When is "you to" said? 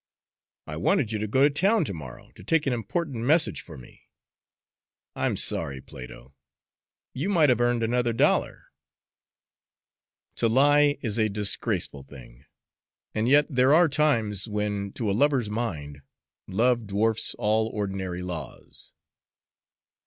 1.11-1.27